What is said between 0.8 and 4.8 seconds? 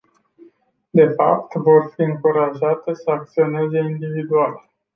De fapt, vor fi încurajate să acționeze individual.